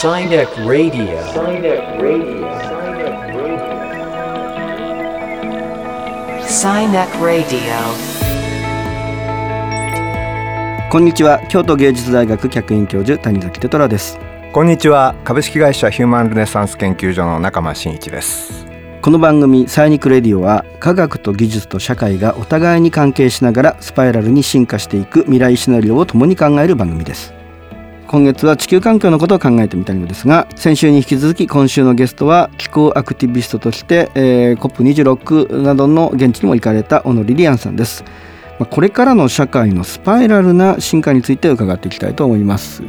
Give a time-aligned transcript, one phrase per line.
[0.00, 1.04] Sinek Radio.
[1.28, 2.48] Sinek Radio.
[6.40, 7.60] Sinek Radio.
[10.90, 14.18] こんにちは京都芸術大学客員教授谷崎テトラです
[14.54, 18.64] こんにちは株式会社ヒューマンルネサンス研究所の中間真一です
[19.02, 27.38] この番組サイニックレディオは科学と技術と社会がお互いに関係しながらスパイラルに進化していく未来シナリオを共に考える番組です
[28.10, 38.02] 今月は地球環境のことを考えてみたいのですが先週に引き続き今週のゲストは気候アクティビストとして、えー、COP26 などの現地にも行かれた小野リリアンさんです。
[38.58, 42.82] まあこれからの社会のスパイラルな進化について伺っていきたいと思います。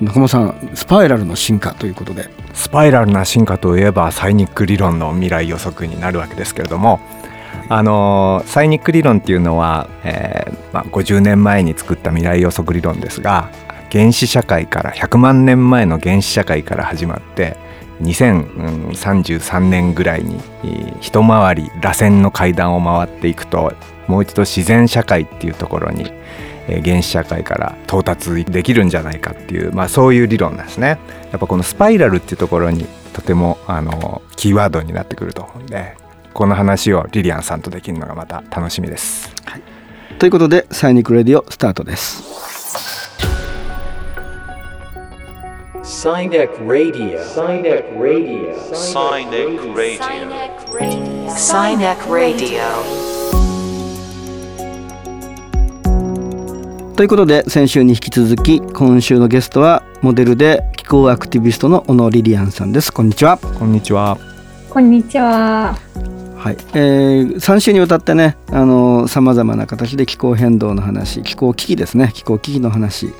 [0.00, 2.30] 中間さんスパイラルの進化ということで。
[2.54, 7.00] スパイラルな進化といえばサイニック理論の未来予測になるわけですけれども
[7.68, 13.50] あのサイニック理論っていうのは、えーまあ、50年前に作った未来予測理論ですが
[13.90, 17.56] 原始社会から100万年前の原始社会から始まって
[18.02, 20.40] 2033年ぐらいに
[21.00, 23.72] 一回り螺旋の階段を回っていくと
[24.06, 26.12] もう一度自然社会っていうところに
[26.66, 30.98] 原始社会から到達できるんじゃないかっていう、まあ、そういう理論なんですね。
[31.30, 35.96] やっぱこのスパイラルっていうところにとてもあのキーワードになってくると思うんで
[36.34, 39.32] この話をリリアンさんとできるのがまた楽しみです。
[39.44, 39.62] はい、
[40.18, 42.35] ということで「サイニックレディオ」スタートです。
[51.70, 52.60] イネックラディ
[56.92, 56.94] オ。
[56.96, 62.92] ということで先週に引き続き今週のゲストはモデルで気候アクティビストの小野リリアンさんです。
[62.92, 63.38] こんにちは。
[63.38, 64.18] こんにちは。
[64.68, 65.78] こんにちは。
[66.36, 72.10] はい、えー、3週にわたってねあのさまざまな形で気候変動の話気候危機ですね。
[72.12, 73.14] 気候危機の話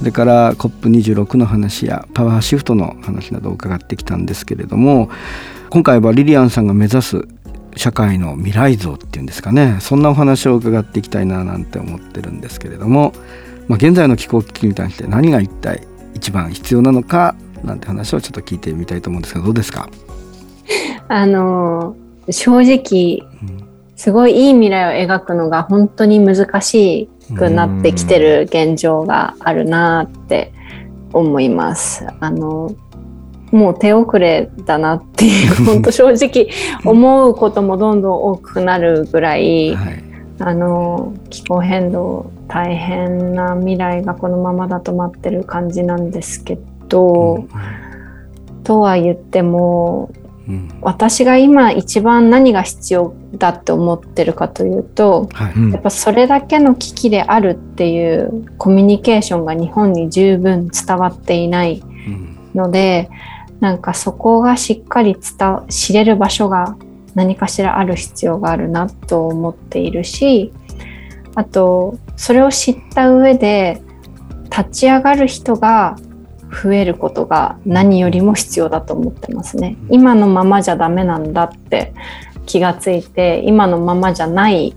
[0.00, 5.10] それから COP26 の話やパワーシフトの話などを伺ってきたんですけれども
[5.68, 7.28] 今回はリリアンさんが目指す
[7.76, 13.12] 社会の未来像っていうんですかねそんなお話を伺っていきたいななんて思ってるんですけれども、
[13.68, 19.90] まあ、現在の気候危機に対して何が一体一番必要なのかなんて話をちょっと聞いてみたいと思うんですがどうですか？
[21.08, 21.94] あの
[22.30, 23.22] 正直、
[24.00, 30.54] すごいいい未来を描くのが本当に難しくなってきてる現状があるなって
[31.12, 32.06] 思います。
[32.18, 32.74] あの
[33.52, 36.48] もう手遅れだなっていう本当正直
[36.82, 40.02] 思うこともどんどん多くなるぐらい、はい、
[40.38, 50.10] あの気候変動大変な未来がこのままだと待ってる感じなんですけど、うん、とは言っても、
[50.50, 61.82] うん、私が今一番何が必要だって思ってるかというと、はい、やっぱそれだけの危機であるっていうコミュニケーションが日本に十分伝わっていない
[62.54, 66.76] ので、うんなんかそこがしっかり伝知れる場所が
[67.14, 70.52] 何かしらある必要があるなと思っているし
[71.34, 73.82] あとそれを知った上で
[74.44, 75.96] 立ち上がる人が
[76.50, 79.76] 増えることが何よりも必要だと思ってますね。
[79.88, 81.94] 今のままじゃダメなんだって
[82.46, 84.74] 気がついて今のままじゃない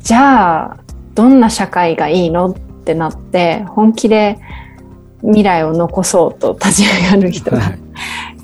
[0.00, 0.76] じゃあ
[1.14, 2.54] どんな社会がいいのっ
[2.84, 4.38] てなって本気で
[5.22, 7.78] 未来を残そうと立ち上がる人が、はい、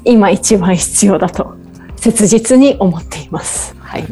[0.04, 1.54] 今一番必要だと
[1.96, 3.76] 切実に思っています。
[3.78, 4.06] はい。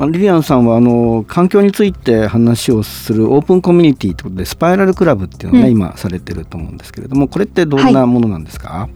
[0.00, 8.90] まあ、リリアンさんはあの環境について話をするオープンコミュニティということでスパイラルクラブっていうのをね、うん、今されてると思うんですけれどもこれってどんなものなんですか、はい、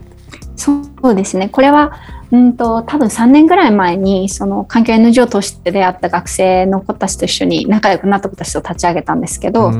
[0.55, 1.47] そうですね。
[1.49, 1.91] これは
[2.31, 9.71] うんと多分3年ぐらい前にその環境 NGO として出会った学生の子たちと一緒に仲良くなった子たちと立ち上げたんですけど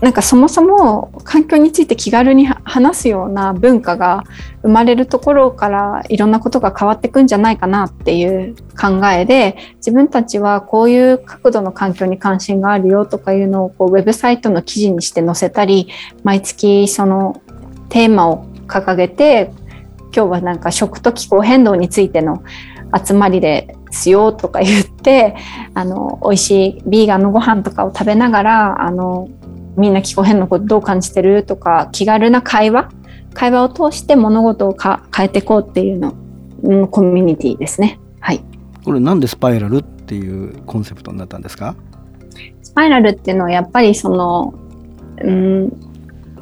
[0.00, 4.24] なんかそもそも環境について気軽に話すような文化が
[4.62, 15.88] 生まれるところからいろんなことが変わっていくんじゃないかなっていう考えで自分たちはこういう角度の環境に関心があるよとかいうのをこうウェブサイトの記事にして載せたり
[16.24, 17.42] 毎月その
[17.90, 19.50] テーマを掲げて
[20.14, 22.42] 今日はなんか食と気候変動についての
[23.04, 25.36] 集まりですよとか言って
[25.74, 29.28] あの美味しいビーガンのご飯とかを食べながらあの
[29.76, 32.90] みんな気候変動のことどう感じてるとか気軽な会話？
[33.32, 36.14] 会話を通して物事をか変えていこうっていうの、
[36.62, 38.00] うん、コミュニティですね。
[38.20, 38.42] はい。
[38.84, 41.76] これなんでスパイラルっていうコンセプトになったんですか？
[42.62, 44.54] スパイラルっていうのはやっぱりその、
[45.22, 45.72] うん、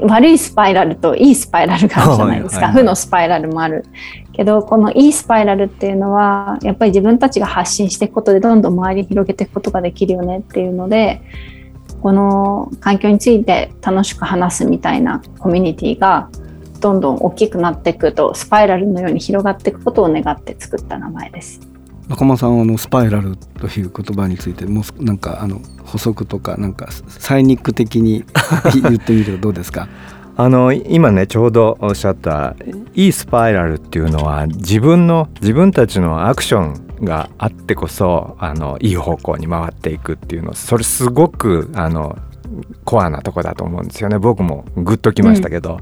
[0.00, 3.84] 悪いスパイラルといいスパイラルがあるじゃないですか、はいはいはい、負のスパイラルもある
[4.32, 11.22] けどこのいいスパイラルっていうのはやっぱり自分たちが発信していくことでどんどん周りに広げていくことができるよねっていうので
[12.02, 16.30] この環境について楽しく話すみたいなコミュニティが
[16.80, 21.60] どんどん大きくなっていくとスパイラルのように広がっていくことを願って作った名前です。
[22.08, 28.24] 中間さんはあのスパイラルという言葉についてもうなんかあの補足とかなんかサイニック的に
[28.82, 29.88] 言ってみるとどうですか？
[30.36, 32.54] あの今ねちょうどおっしゃった
[32.94, 42.18] いいスパイラルっていうのは自分の自分たちのアクションがあってこそあのいい方向に回っていくっていうのそれすごくあの
[42.84, 44.18] コアなとこだと思うんですよね。
[44.18, 45.80] 僕もグッときましたけど、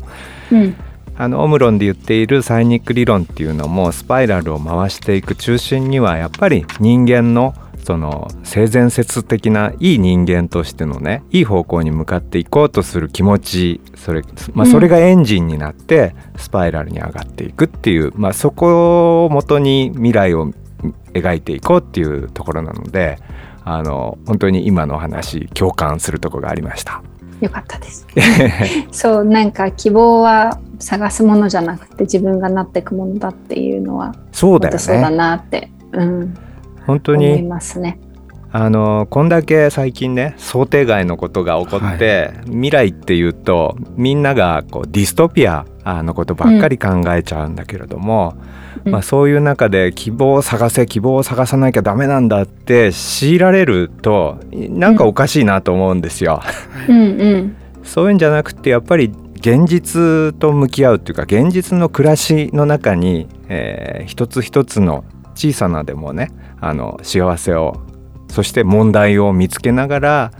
[0.50, 0.60] うん。
[0.62, 0.76] うん。
[1.18, 7.54] あのオムロンで言っているサイニック理論っていうのもスパイラルを回していく中心にはやっぱり人間の
[7.86, 14.22] その性善説的ないい人間としてのねいい方向に向かっていこうとする気持ちそれ,、
[14.54, 20.52] まあ、それがエンジンになってスパイラルに上がっていくっていう、まあ、そこをもとに未来を
[21.12, 23.18] 描いていこうっていうところなので
[23.64, 27.02] あの本当に今の話共感するところがありました。
[27.40, 28.06] よかったです。
[28.92, 36.34] そうなんか希望は探すものじゃなくて自分がなっていくものだっていうのはそうだよ本当そうだねなって、うん、
[36.86, 37.98] 本当思いにますね。
[38.52, 48.34] あのこんだけ最近ね想定外のことが起こって、未来っていうとみんながこうディストピアあのことばっかり考えちゃうんだけれども、
[48.84, 48.92] うん。
[48.92, 56.42] まあ、そういう中で希望を探せ希望を探さなきゃダメなんだって強いられるとなんかおかしいなと思うんですよ。
[56.88, 56.96] うん。
[56.96, 65.04] うんそういうんじゃなくてやっぱり現実と向き合うっていうか現実の暮らしの中に、えー一つ一つの
[65.36, 67.80] 小さなでもねあの幸せを
[68.28, 70.32] そして問題を見つけながら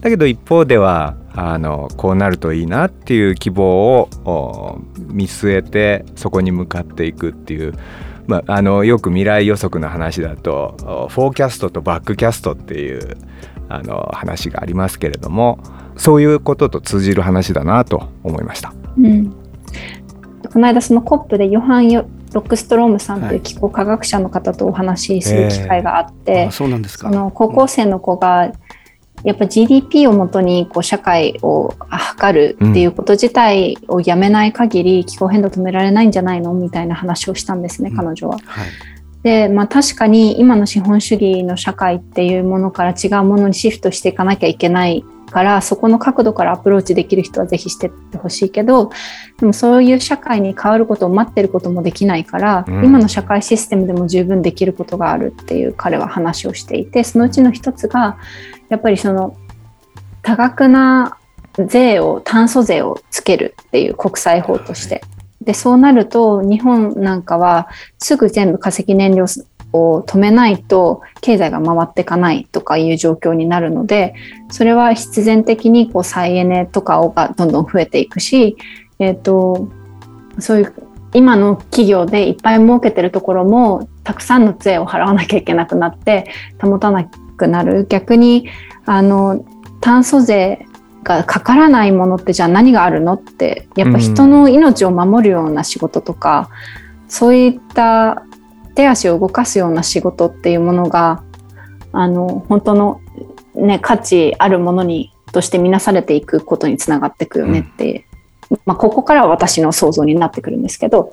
[0.00, 7.74] だけど一方ではあのこうなるといいなっていう希望をお見据えてそこに向かっていくっていう、
[8.26, 13.16] まあ、あのよく未来予測の話だとおフォーキャストとバックキャストっていう
[13.68, 15.58] あの話がありますけれども
[15.96, 18.74] そういうことと通じる話だなと思いました。
[18.98, 19.30] うん、
[20.52, 23.42] この間その COP でヨハン・ロックストロームさんという、はい。
[23.42, 27.10] 気候科学者の方とお話しする機会があって、あそうなんですか。
[27.10, 28.52] その高校生の子が
[29.24, 37.96] やっぱ GDP をもとにこう社会を測るっていうこと自体をやめない限り気候変動止められないんじゃないのみたいな話をしたんですね、うん。
[37.96, 38.38] 彼女は。
[38.44, 38.66] はい。
[39.22, 48.90] で、まあ、確かに今の資本主義の社会っていうものから違うものにシフトしていかなきゃいけないからそこの角度からアプローチできる人はぜひしてってほしいけど
[49.38, 52.84] でもそういう社会に変わることを待ってることもできないから、うん。
[52.84, 58.18] 今の社会システムでも十分できることがあるっていう彼は話をしていてそのうちの一つが
[58.72, 59.36] やっぱりその
[60.22, 61.18] 多額な
[61.66, 65.02] 税を炭素税をつけるっていう国際法として。
[65.42, 69.26] でそうなると日本なんかはすぐ全部化石燃料
[69.72, 74.14] を止めないと経済が回っていかないとかいう状況になるので
[74.52, 78.56] それは必然的にこう再エネとかがどんどん増えていくし、
[79.00, 79.68] えー、と
[80.38, 80.74] そういう
[81.12, 86.30] 今の企業でいっぱい儲けてるところもたくさんの税を払わなきゃいけなくなって
[86.60, 87.04] 保たな
[87.42, 87.86] くなる。
[87.88, 88.48] 逆に
[88.86, 89.44] あの
[89.80, 90.66] 炭素税
[91.02, 96.48] がかからないものってじゃあ何があるのってやっぱ人の命を守るような仕事とか、
[97.08, 98.24] そういった
[98.74, 101.22] 手足を動かすような仕事っていうものが
[101.92, 103.00] あの本当の、
[103.54, 108.06] ね、価値あるものにとして見なされていくことにつながっていくよねって、
[108.64, 111.12] まあ、ここからは私の想像になってくるんですけど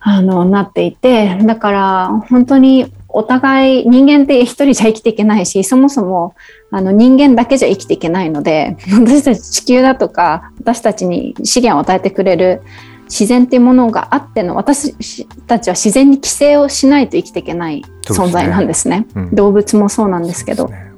[0.00, 6.34] あのなっていてだから本当にお互い人間って一人じゃ生きていけないしそもそも
[6.70, 12.62] あの人間だけじゃ生きていけないので 私たち地球だとか私たちに資源を与えてくれる
[13.04, 19.06] 自然っていうものがあっての私たちは自然に規制をしないと生きていけない存在なんですね。
[19.14, 19.34] うん。
[19.34, 20.68] 動物もそうなんですけど。
[20.68, 20.93] ね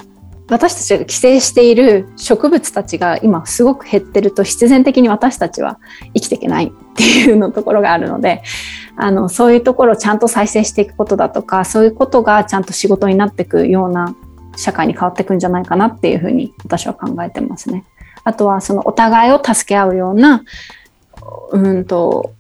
[0.49, 5.81] 私たちが規制している植物たちが今すごく減ってると必然的に私たちは
[6.15, 8.43] 生きていけないっていうのところがあるので
[8.97, 14.15] あのそういうところをちゃんと再生していくことだとかそういうことがちゃんと仕事になっていくような
[14.57, 17.85] 社会に変わっていくんじゃないかなっていうふうに私は考えてますね。
[18.25, 20.43] あとはそのお互いを助け合うような
[21.53, 22.33] うんと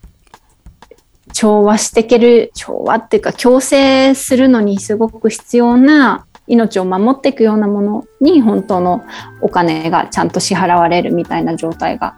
[1.32, 9.04] 調和していける調和っていうか共生するのにすごく必要な命を守っていくようなものに本当の
[9.40, 12.16] お金がちゃんと支払われるみたいな状態が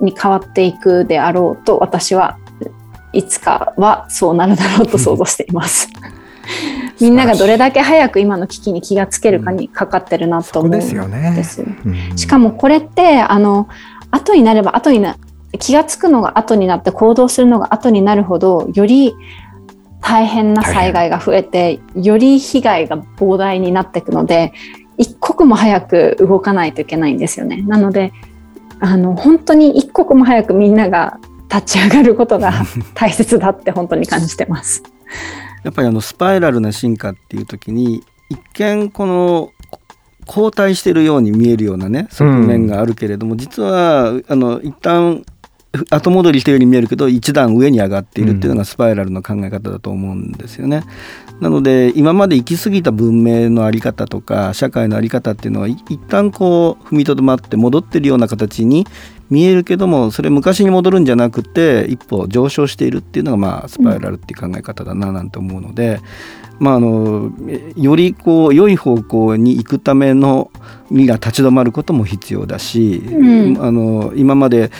[0.00, 2.38] に変わっていくであろうと私は
[3.12, 5.88] いつかはそうなるだろうと想像しています。
[7.00, 11.62] みんながどれだけ早く今の危機に気がつけるかにかかってるなと思うんですよねです。
[11.62, 13.68] うんしかもこれってあの
[14.10, 15.16] 後になれば後にな
[15.58, 19.14] 気がつくのが後になって行動するのが後になるほどより
[20.00, 24.52] 大変な災害が増えてより被害が膨大になっていくので
[24.96, 27.62] 一刻も早く動かないといけないんですよね。
[27.62, 28.12] なので
[28.80, 32.52] あの本当に一刻も早くみんなが立ち上がることが
[32.94, 34.82] 大切だって本当に感じてます。
[35.64, 39.50] やっぱりあのスパイラルな進化っていう時に一見この
[40.26, 45.24] 後退してるように見えるようなね側面があるけれども、実はあの一旦
[45.90, 50.82] 後戻りしてるように見えるけど一段上に上がっているっていうのがスパイラルの考え方だと思うんですよね。
[51.40, 58.86] なので今まで行き過ぎた文明の在り方とか社会の在り方っていうのは一旦こう踏みとどまって戻ってるような形に
[59.30, 66.00] 見えるけどもそれ昔に戻るんじゃなくて一歩上昇しているっていうのがまあスパイラルっていう考え方だななんて思うので、
[66.58, 67.30] まあ、あの
[67.76, 70.50] よりこう良い方向に行くための
[70.90, 73.62] 身が立ち止まることも必要だし、うん。
[73.62, 74.70] あの今まで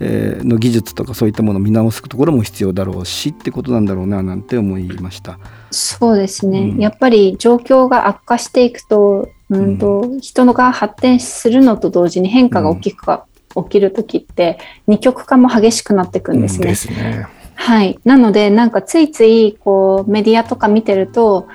[0.00, 5.38] えーの技術とかそういったものを見直すところも必要だろうしってことなんだろうななんて思いました。
[5.70, 6.78] そうですね、うん。
[6.78, 16.66] やっぱり状況が悪化していくと,、うんと人のが発展するのと同時に変化が大きくか、起きる時って二極化も激しくなっていくんですね。
[16.66, 17.26] ですね。
[17.54, 21.48] はい、なのでなんかついついこうメディアとか見てると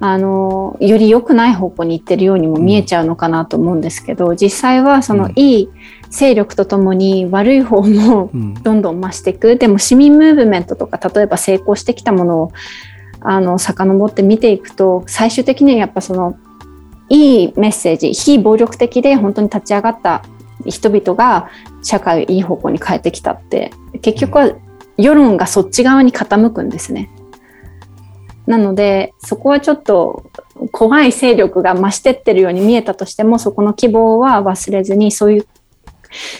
[0.00, 5.32] あのより良くない方向に行ってるようにも見えちゃうのかなと思うんですけど、実際はそのうん。
[5.36, 5.68] いい
[6.10, 8.54] 勢力とともに悪い方もうん。
[8.54, 9.56] どんどん増していく。
[9.56, 12.52] でも市民ムーブメントとか例えば成功してきたものを
[13.20, 16.38] あの遡って見ていくと最終的にはやっぱその
[17.08, 20.22] いいメッセージ非暴力的で本当に立ち上がった
[20.66, 21.50] 人々が
[21.82, 23.70] 社会をいい方向に変えてきたって
[24.02, 24.50] 結局は
[24.96, 27.10] 世論がそっち側に傾くんですね。
[28.46, 30.30] なのでそこはちょっと
[30.72, 35.46] 怖い勢力が増してってるように見えたとしてもそこの希望は忘れずにそういう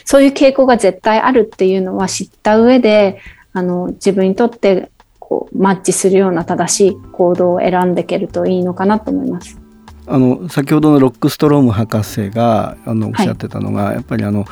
[0.05, 3.21] そういう傾向が絶対あるっていうのは知った上で
[3.53, 9.61] あの自分にとってこうマッチするような正しい行動を選んでいけるといいのかなと思います。
[10.09, 14.47] あの先ほどのロックストローム博士があのおっしゃってたのが、やっぱりあの、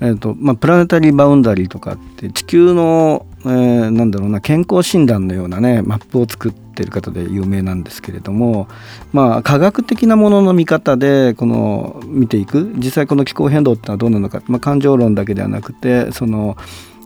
[0.00, 8.68] えーとまあ、プラネタリーバウンダリーとかって地球の、えーなんだろうな健康診断のようなねマップを作ってる方で有名なんですけれども、
[9.12, 12.72] まあ、科学的なものの見方でこの見ていく。
[12.76, 16.56] 実際この気候変動ってのはどうなのか、まあ、感情論だけではなくてその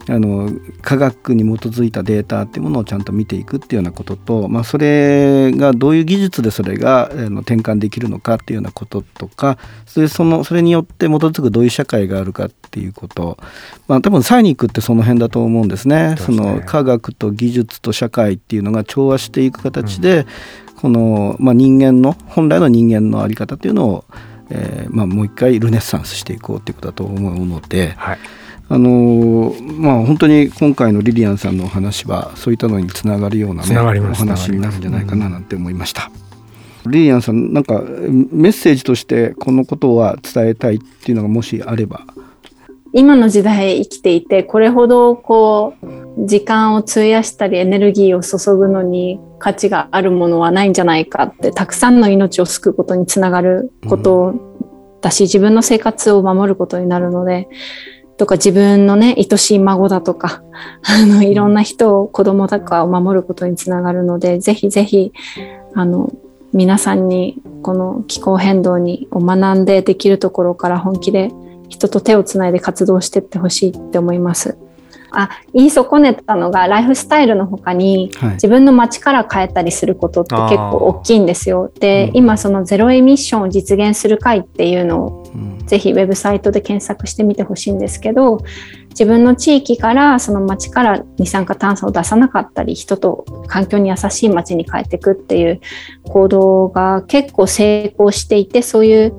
[0.09, 0.51] あの
[0.83, 13.39] 科学に基づいたデータっていうものをちゃんと見ていくっていうようなことと、まあ、それがどういう技術でそれがあの転換できるのかっていうようなこととかそれそのそれによって基づくどういう社会があるかっていうこと、
[13.89, 16.11] まあ、多分サイニックってその辺だと思うんですね。
[16.11, 20.27] ねその科学と技術と社会っていうのが調和していく形で、
[20.77, 24.05] この、まあ、人間の本来の人間の在り方っていうのを、
[24.51, 27.95] えーまあ、もう一回ルネッサンスしていこうっていうことだと思うので。
[27.97, 28.19] はい。
[28.69, 36.11] あのーまあ本当に今回のリリアンさんのお話はそういったのにつながるようなねお話になるんじゃないかななんて思いました。
[36.87, 42.03] リリアンさんなんかメッセージとしてこのことは伝えたいっていうのがもしあれば。
[42.97, 54.35] 今の時代生きていてこれほどこう時間を費やしたりエネルギーを注ぐのに価値があるものはないんじゃないかってたくさんの命を救うことにつながること
[55.01, 57.49] だし、自分の生活を守ることになるので
[58.17, 60.43] とか自分のね愛しい孫だとか
[60.83, 65.13] あのいろんな人を子供とかを守ることにつながるのでぜひぜひ
[65.75, 66.13] あの
[66.53, 71.33] 皆さんにこの気候変動にを学んでできるところから本気で
[71.69, 74.57] 人と手をつないで活動していってほしいって思います。
[75.21, 78.31] あ言い損ねたのがライフスタイルの他にはい。
[78.35, 81.71] 自分の街から変えたりすることって結構大きいんですよ。
[81.81, 85.55] で、うん今そのゼロエミッションを実現する会っていうのをうん。
[85.67, 88.39] ぜひウェブサイトで検索してみてほしいんですけど
[88.91, 95.61] 自分の地域からその町から二酸化炭素を出さなかったり人と環境に優しい町に変えていくっていう
[96.05, 99.15] 行動が結構成功していてそういう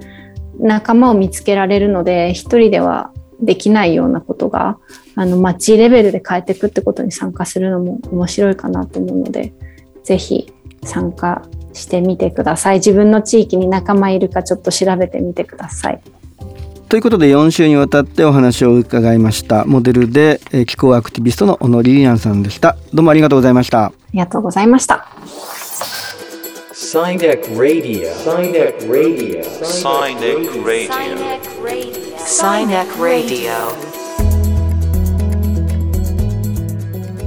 [0.60, 3.12] 仲間を見つけられるので一人では
[3.42, 4.78] できないようなことが
[5.16, 9.54] あの町レベルで変えていくってことに参加するのも面白いかなと思うので
[10.04, 10.52] ぜひ
[10.84, 11.42] 参加
[11.74, 16.02] してみてください自分の地域に仲間いるかちょっと調べてみてください。
[16.88, 25.08] ということで4週にわたってお話を伺いましたモデルでえー気候アクティビストの小野リリアンさんでしたどうもありがとうございましたありがとうございました。
[26.76, 28.14] Sinek Radio.
[28.14, 29.44] Sinek Radio.
[29.64, 30.92] Sinek Radio.
[32.26, 33.95] Sinek Radio.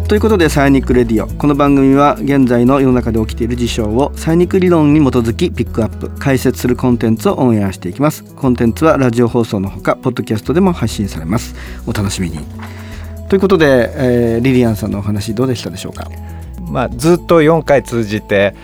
[0.08, 1.26] ということでサイニックレディオ。
[1.26, 8.24] この番組は現在の世の中で起きている事象をサイニック理論に基づきピックアップ解説するコンテンツをオンエアしていきます。
[8.24, 11.54] コンテンツはラジオ放送のほかポッドキャストでも配信されます。
[11.86, 12.38] お楽しみに。
[13.28, 16.10] ということで、えーリリアンさんのお話どうでしたでしょうか？
[16.70, 18.54] まあずっと4回通じて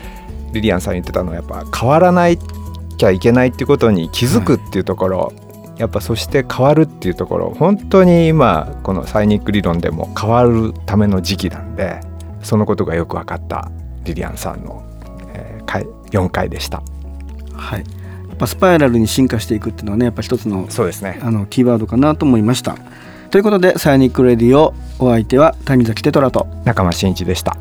[0.51, 2.39] リリアンさん言ってたのはやっぱ変わらない
[2.97, 5.33] きゃいけないっていうことに気づくっていうところ、
[5.77, 11.99] やっぱそして変わるっていうところ本当に今このサイニック理論でも変わるための時期なんで
[12.41, 13.69] そのことがよく分かった
[14.03, 14.83] リリアンさんの、
[15.33, 16.81] えー、回4回でした。
[17.53, 17.83] はい
[18.29, 22.75] やっぱスパイラルに進化していくっていうのはねやっぱ一つのそうですねあのキーワードかなと思いました。
[23.31, 27.57] ということでサイニックレディオお相手は谷崎テトラと中間真一でした。